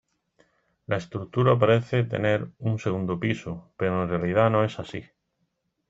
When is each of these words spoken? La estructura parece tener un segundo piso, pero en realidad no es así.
La 0.87 0.97
estructura 0.97 1.59
parece 1.59 2.03
tener 2.03 2.49
un 2.57 2.79
segundo 2.79 3.19
piso, 3.19 3.71
pero 3.77 4.01
en 4.01 4.09
realidad 4.09 4.49
no 4.49 4.63
es 4.65 4.79
así. 4.79 5.03